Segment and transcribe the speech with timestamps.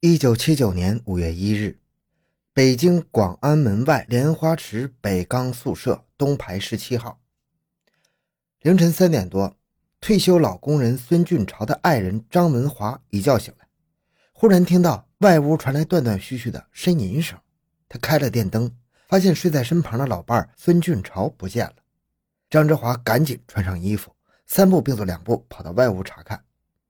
[0.00, 1.76] 一九七九年五月一日，
[2.52, 7.20] 北京广安门外莲花池北钢宿舍东排十七号。
[8.60, 9.56] 凌晨三点多，
[10.00, 13.66] 退休老工人孙俊朝的爱人张文华一觉醒来，
[14.32, 17.36] 忽然听到外屋传来断断续续的呻吟声。
[17.88, 18.70] 他开了电灯，
[19.08, 21.74] 发现睡在身旁的老伴孙俊朝不见了。
[22.48, 24.14] 张志华赶紧穿上衣服，
[24.46, 26.44] 三步并作两步跑到外屋查看，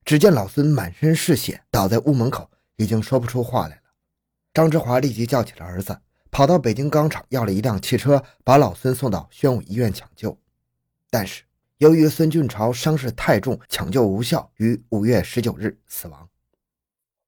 [0.04, 2.50] 只见老孙满身是血，倒在屋门口。
[2.79, 3.82] 已经说不出话来了。
[4.54, 6.00] 张志华立即叫起了儿子，
[6.30, 10.37] 跑到北京钢厂要了一辆汽车，把老孙送到宣武医院抢救。
[11.10, 11.42] 但是
[11.78, 16.28] 由于孙俊朝伤势太重，抢救无效，于五月十九日死亡。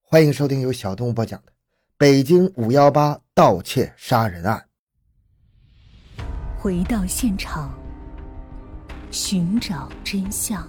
[0.00, 1.52] 欢迎收听由小东播讲的
[1.96, 4.66] 《北京五幺八盗窃杀人案》。
[6.58, 7.72] 回到现场，
[9.10, 10.68] 寻找真相。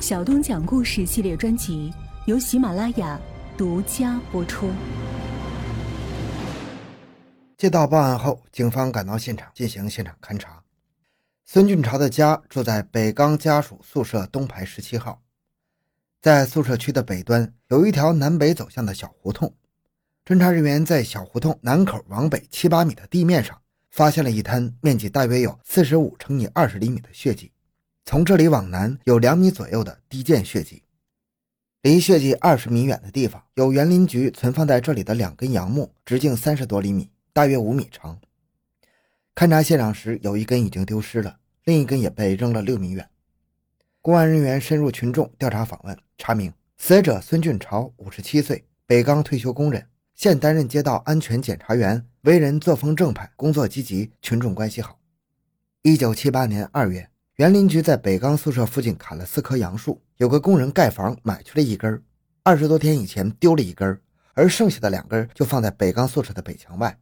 [0.00, 1.92] 小东讲故事系列专辑。
[2.26, 3.20] 由喜马拉雅
[3.54, 4.70] 独家播出。
[7.58, 10.62] 接到报案后，警方赶到现场进行现场勘查。
[11.44, 15.20] 孙俊朝的家住在北钢家属宿舍东排十七号，
[16.22, 19.54] 在宿舍区的北端有一条南北走向的小胡同。
[20.24, 27.52] 侦查人员在小胡同南口往北七八米的地面上发现了一滩面积大约有四十五乘以二十厘米的血迹，
[28.06, 30.83] 从这里往南有两米左右的低涧血迹。
[31.84, 38.18] 离血迹二十米远的地方，有园林局存放在这里的两根杨木，直径三十多厘米，大约五米长。
[39.34, 43.06] 勘察现场时，有一根已经丢失了，另一根也被扔了六米远。
[44.00, 54.98] 公安人员深入群众调查访问，查明死者孙俊朝，五十七岁，北钢退休工人，现担任街道安全检查员，为人作风正派，工作积极，群众关系好。
[55.82, 57.10] 一九七八年二月。
[57.36, 62.00] 园林局在北钢宿舍附近砍了四棵杨树，有个工人盖房买去了一根，
[62.44, 64.00] 二十多天以前丢了一根，
[64.34, 66.96] 而剩下的两根就放在北钢宿舍的北墙外。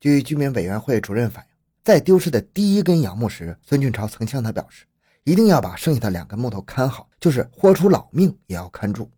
[0.00, 1.50] 据居民委员会主任反映，
[1.84, 4.84] 在丢失的第一根杨木时，孙俊超曾向他表示，
[5.22, 9.08] 一定要把剩下的两根木头看好，就是豁出老命也要看住。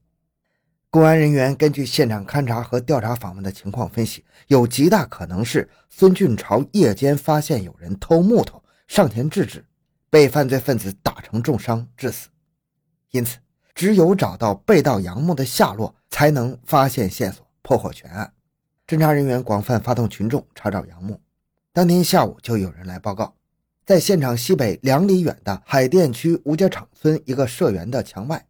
[0.90, 9.64] 公安人员根据现场勘查和调查访问的情况分析，有极大可能是孙俊朝夜间发现有人偷木头，上前制止。
[10.12, 12.28] 被犯罪分子打成重伤致死，
[13.12, 13.38] 因此
[13.74, 18.30] 只有找到被盗杨木的下落，才能发现线索，破获全案。
[18.86, 21.18] 侦查人员广泛发动群众查找杨木。
[21.72, 23.34] 当天下午就有人来报告，
[23.86, 28.44] 在现场西北两里远的海淀区吴家场村一个社员的墙外，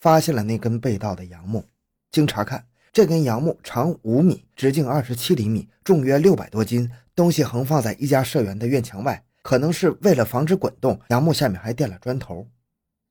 [0.00, 1.62] 发现了那根被盗的杨木。
[2.10, 9.22] 经查看，这根杨木长五米，直径二十七厘米，重约六百多斤，东西横放在一家社员的院墙外。
[9.42, 12.46] 可能是为了防止滚动，杨木下面还垫了砖头。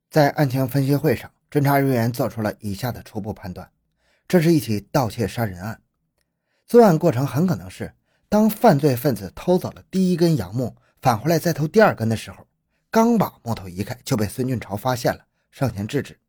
[0.09, 3.69] 在案情分析会上，侦查人员做出了以下的初步判断：
[4.27, 5.81] 这是一起盗窃杀人案。
[6.65, 7.93] 作案过程很可能是，
[8.27, 12.45] 当犯罪分子偷走了第一根杨木，返回来再偷第二根的时候，
[12.91, 16.19] 刚把木头移开，就被孙俊朝发现了，上前制止。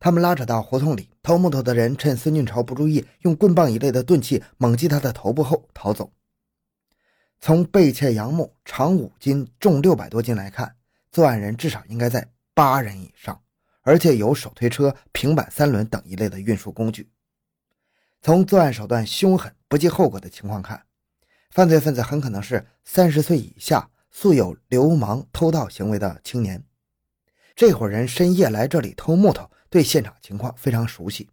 [0.00, 6.12] 他们拉扯到胡同里，偷木头的人趁孙俊朝不注意，用棍棒一类的钝器猛击他的头部后逃走。
[7.44, 10.76] 从被窃杨木长五斤、重六百多斤来看，
[11.10, 13.42] 作案人至少应该在八人以上，
[13.80, 17.10] 而且有手推车、平板三轮等一类的运输工具。
[18.20, 20.84] 从作案手段凶狠、不计后果的情况看，
[21.50, 26.62] 犯罪分子很可能是三十岁以下、素有流氓偷盗行为的青年。
[27.56, 31.28] 这伙人深夜来这里偷木头，对现场情况非常熟悉，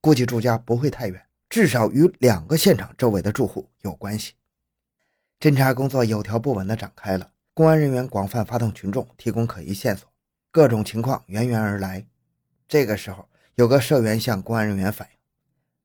[0.00, 4.32] 估计住家不会太远，至少与两个现场周围的住户有关系。
[5.44, 10.08] 侦查工作有条不紊地展开了，公安人员广泛发动群众提供可疑线索，
[10.50, 12.06] 各种情况源源而来。
[12.66, 15.18] 这个时候，有个社员向公安人员反映，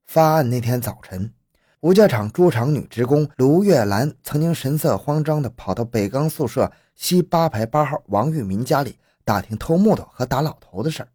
[0.05, 1.33] 发案那天早晨，
[1.81, 11.09] 吴家厂猪场女职工卢月兰曾经神色慌张地跑到北钢宿舍西八排八号王玉民家里打听偷木头和打老头的事儿。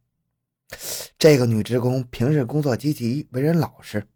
[1.19, 4.07] 这个女职工平日工作积极，为人老实。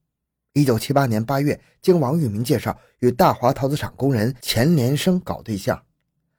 [0.58, 5.80] 一九七八年八月，经王玉民介绍，与大华陶瓷厂工人钱连生搞对象，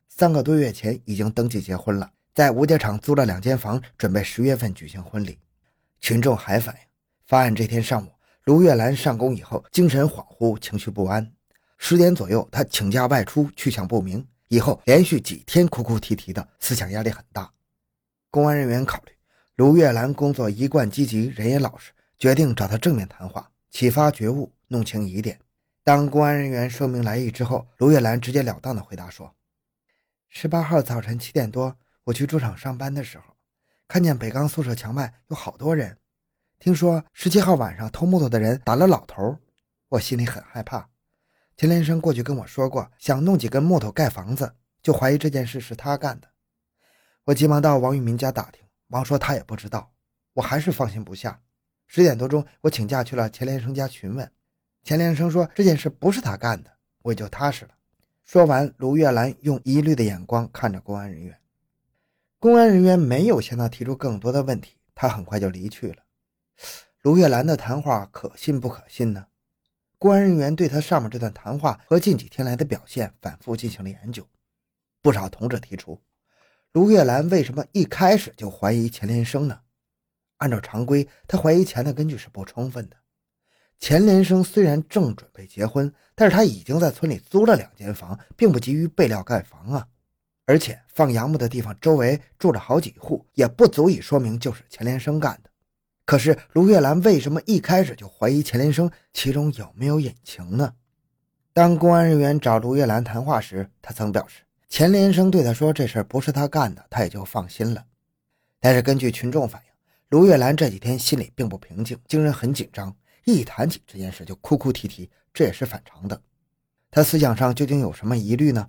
[0.10, 5.40] 三个多月前已经登记结婚了，在吴家厂租了两间房，准备十月份举行婚礼。
[6.02, 6.82] 群众还反映，
[7.28, 8.10] 发案这天上午，
[8.44, 11.32] 卢月兰上工以后精神恍惚，情绪不安。
[11.78, 14.28] 十点左右，她请假外出，去向不明。
[14.50, 17.50] 以后连续几天哭哭啼啼的，思想压力很大。
[18.30, 19.14] 公安人员考虑，
[19.56, 23.50] 卢月兰工作一贯积极，人也老实，决定找她正面谈话。
[23.70, 25.40] 启发觉悟，弄清疑点。
[25.84, 29.34] 当公安人员说明来意之后，卢月兰直截了当地回答说
[30.30, 33.36] ：“十八号早晨七点多，我去猪场上班的时候，
[33.88, 35.98] 看见北钢宿舍墙外有好多人，
[36.60, 39.38] 听说十七号晚上偷木头的人打了老头，
[39.88, 40.90] 我心里很害怕。
[41.56, 46.28] 秦连生过去跟我说过，想弄几根木头盖房子，就怀疑这件事是他干的。
[47.26, 49.94] 我急忙到王玉民家打听，王说他也不知道。
[50.34, 51.42] 我还是放心不下。
[51.92, 54.32] 十点多钟，我请假去了钱连生家询问，
[54.84, 56.70] 钱连生说这件事不是他干的，
[57.02, 57.72] 我也就踏实了。
[58.24, 61.36] 说完，卢月兰用疑虑的眼光看着公安人员。
[62.38, 66.04] 公安人员没有向他提出更多的问题，他很快就离去了。
[67.02, 69.26] 卢月兰的谈话可信不可信呢？
[69.98, 74.24] 公安人员对他上面这段谈话和近几天来的表现反复进行了研究。
[75.02, 76.00] 不少同志提出，
[76.72, 79.62] 卢月兰为什么一开始就怀疑钱连生呢？
[80.40, 82.98] 按照常规，他怀疑钱的根据是不充分的。
[83.80, 89.88] 钱连生虽然正准备结婚，但是他已经在村里租了两间房，并不急于备料盖房啊。
[90.46, 95.50] 而且放杨木的地方周围住着好几户，也不足以说明就是钱连生干的。
[96.06, 98.90] 可是卢月兰为什么一开始就怀疑钱连生？
[99.14, 100.74] 其中有没有隐情呢？
[101.54, 107.86] 当公安人员找卢月兰谈话时，他曾表示钱连生对他说这事不是他干的，他也就放心了。
[108.60, 109.69] 但是根据群众反映，
[110.10, 112.96] 卢月兰这几天心里并不平静，精神很紧张，
[113.26, 116.20] 一谈起这件事就哭哭啼啼，这也是反常的。
[116.90, 118.68] 他思想上究竟有什么疑虑呢？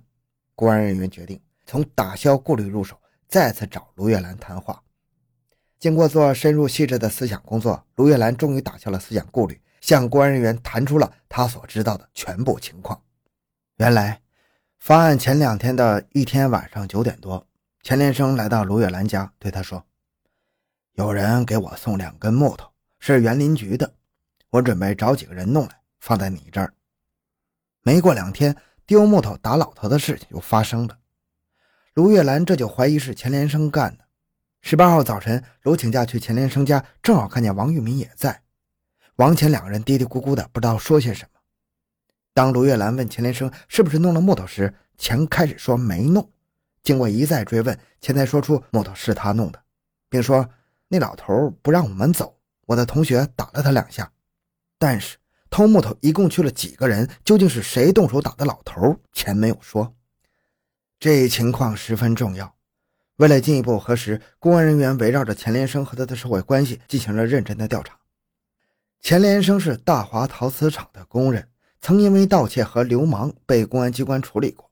[0.53, 2.95] 公安人员决定从打消顾虑入手，
[3.27, 4.83] 再次找卢月兰谈话。
[5.79, 13.01] 经过做深入细致的思想工作，卢月兰终于打消了思想顾虑，向公安人员谈出了他所知道的全部情况。
[13.77, 14.21] 原来，
[14.77, 17.47] 发案前两天的一天晚上九点多，
[17.81, 19.83] 钱连生来到卢月兰家，对他说
[20.93, 23.93] ：“有人给我送两根木头，是园林局的，
[24.49, 26.73] 我准备找几个人弄来放在你这儿。”
[27.83, 28.55] 没过两天，
[28.85, 30.99] 丢木头打老头的事情又发生了，
[31.93, 34.05] 卢月兰这就怀疑是钱连生干的。
[34.61, 38.43] 十八号早晨，卢请假去钱连生家，正好看见王玉民也在。
[39.15, 41.39] 王钱两个人嘀嘀咕咕的，不知道说些什么。
[42.33, 46.29] 当卢月兰问钱连生是不是弄了木头时，钱开始说没弄。
[46.83, 49.61] 经过一再追问，钱才说出木头是他弄的，
[50.09, 50.47] 并说
[50.93, 54.11] 那老头不让我们走，我的同学打了他两下。
[54.77, 55.15] 但是
[55.49, 59.95] 偷木头一共去了几个人，究竟是谁动手打的老头，钱没有说。
[60.99, 62.53] 这一情况十分重要。
[63.15, 67.97] 为了进一步核实，公安人员围绕着钱连生和他的社会关系进行了认真的调查。
[68.99, 71.47] 钱连生是大华陶瓷厂的工人，
[71.79, 74.69] 曾因为盗窃和流氓被公安机关处理过。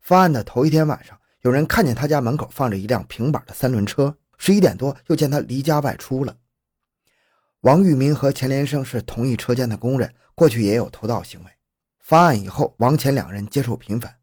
[0.00, 6.36] 发案的头一天晚上，有人看见他家门口放着一辆平板的三轮车，十一点多又见他离家外出了。
[7.60, 11.50] 王玉民和钱连生是同一车间的工人，过去也有偷盗行为。
[12.00, 14.14] 发案以后，王钱两人接触频繁。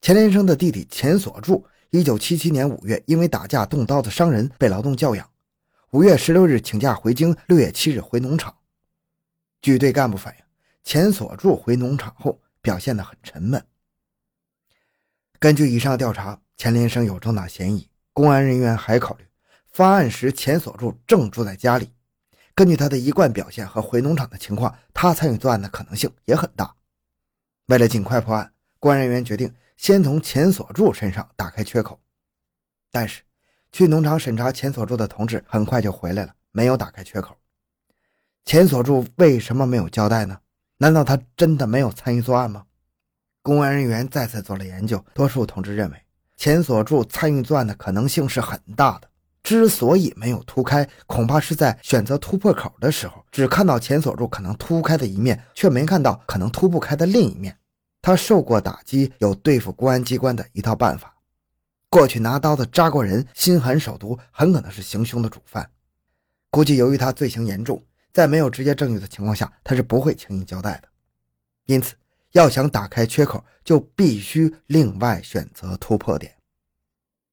[0.00, 1.66] 钱连生的弟弟钱锁柱。
[1.90, 5.30] 一九七七年五月，因为打架动刀子伤人，被劳动教养。
[5.90, 8.52] 五月十六日请假回京，六月七日回农场。
[9.62, 10.44] 据队干部反映，
[10.82, 13.64] 钱锁柱回农场后表现得很沉闷。
[15.38, 17.88] 根据以上调查，钱连生有重大嫌疑。
[18.12, 19.24] 公安人员还考虑，
[19.74, 21.90] 发案时钱锁柱正住在家里，
[22.54, 26.72] 根据他的一贯表现和回农场的情况，他参与作案的可能性也很大。
[27.66, 29.52] 为了尽快破案，公安人员决定。
[29.76, 31.98] 先从钱锁柱身上打开缺口，
[32.92, 33.22] 但是
[33.72, 37.36] 去农场审查钱锁柱的同志很快就回来了，没有打开缺口。
[38.44, 40.38] 钱锁柱为什么没有交代呢？
[40.78, 42.64] 难道他真的没有参与作案吗？
[43.42, 46.00] 公安人员再次做了研究，多数同志认为
[46.36, 49.10] 钱锁柱参与作案的可能性是很大的。
[49.44, 57.56] 之所以没有突开，恐怕是在选择突破口的时候，只看到钱锁柱可能突开的一面，却没看到可能突不开的另一面。
[58.00, 61.14] 他受过打击，有对付公安机关的一套办法。
[61.90, 65.70] 过去拿刀子扎过人，心狠手毒，很可能是行凶的主犯。
[66.50, 67.82] 估计由于他罪行严重，
[68.12, 70.88] 在没有直接证据的情况下，他是不会轻易交代的。
[71.66, 71.94] 因此，
[72.32, 76.34] 要想打开缺口，就必须另外选择突破点。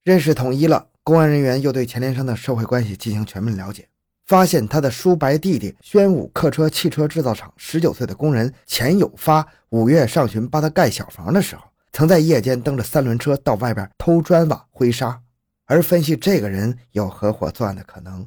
[0.03, 3.87] 认识统一了，公安人员又对钱连生的社会关系进行全面了解。
[4.25, 15.21] 发现他的叔伯弟弟宣武客车汽车制造厂十九岁的工人钱有发五月上旬帮他盖小房的时候，曾在夜间蹬着三轮车到外边偷砖瓦灰沙，
[15.65, 18.25] 而分析这个人有合伙作案的可能。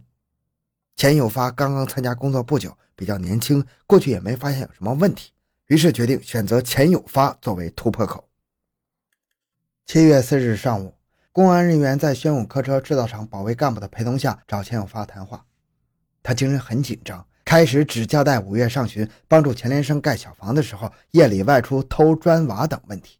[0.96, 5.30] 钱有发刚刚参加工作不久，比较年轻，过去也没发现有什么问题，
[5.68, 8.28] 于是决定选择钱有发作为突破口。
[9.86, 10.94] 七月四日上午，
[11.34, 15.44] 公安人员在宣武客车制造厂保卫干部的陪同下找钱永发谈话。
[16.22, 23.18] 他精神很紧张，开始只交代五月上旬帮助钱连生盖小房的时候，夜里外出偷砖瓦等问题。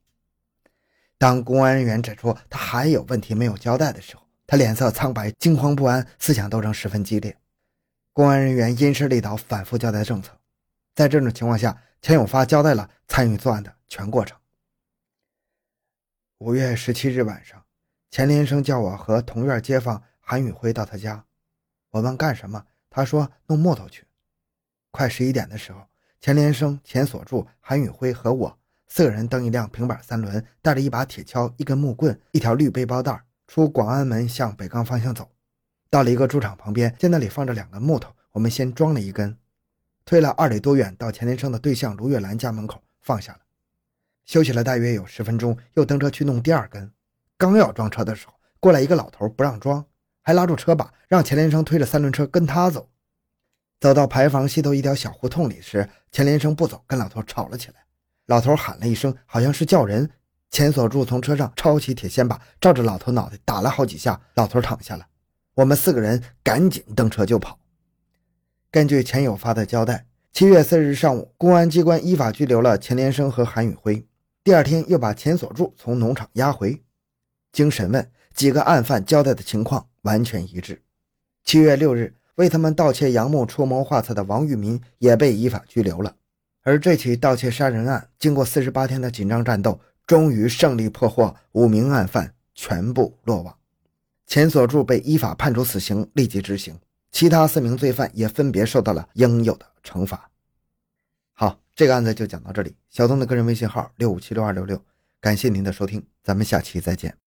[1.19, 7.37] 当公安人员指出他还有问题没有交代的时候，他脸色苍白，惊慌不安，思想斗争十分激烈。
[8.13, 10.31] 公安人员因势利导，反复交代政策。
[10.95, 14.39] 在这种情况下，钱永发交代了参与作案的全过程。
[16.39, 17.64] 五月十七日晚上，
[18.15, 21.25] 钱连生叫我和同院街坊韩宇辉到他家。
[21.91, 24.05] 我问干什么，他说弄木头去。
[24.93, 25.81] 快十一点的时候，
[26.21, 28.57] 钱连生、钱锁柱、韩宇辉和我
[28.87, 35.29] 四个人蹬一辆平板三轮，带着一把铁锹、一根木棍、一条绿背包带，出广安门向北岗方向走。
[35.91, 39.37] 到了一个猪场旁边，见那里放着两根木头，我们先装了一根，
[40.05, 43.41] 推了二里多远，到钱连生的对象卢月兰家门口放下了。
[44.25, 46.93] 休息了大约有十分钟，又蹬车去弄第二根。
[47.37, 49.85] 刚要装车的时候，过来一个老头，不让装，
[50.23, 52.89] 还拉住车把，让钱连生推着三轮车跟他走。
[53.81, 57.75] 走到牌坊西头一条小胡同里时，钱连生不走，跟老头吵了起来。
[58.27, 60.11] 老头喊了一声，好像是叫人。
[60.51, 65.05] 钱锁柱从车上抄起铁锨把，照着老头脑袋打了好几下，老头躺下了。
[65.57, 67.59] 我们四个人赶紧蹬车就跑。
[68.71, 74.07] 根据钱有发的交代，七月四日上午，公安机关依法拘留了钱连生和韩宇辉。
[74.45, 76.84] 第二天又把钱锁柱从农场押回，
[77.55, 80.83] 经审问，几个案犯交代的情况完全一致。
[81.43, 86.15] 七月六日，为他们盗窃杨木出谋划策的王玉民也被依法拘留了。
[86.63, 93.57] 而这起盗窃杀人案，经过四十八天的紧张战斗，终于胜利破获，五名案犯全部落网。
[94.27, 96.75] 钱锁柱被依法判处死刑，立即执行；
[97.13, 100.29] 其他四名罪犯也分别受到了应有的惩罚。
[101.33, 101.59] 好。
[101.77, 102.73] 这个案子就讲到这里。
[102.89, 104.81] 小东的个人微信号六五七六二六六，
[105.21, 107.24] 感谢您的收听，咱们下期再见。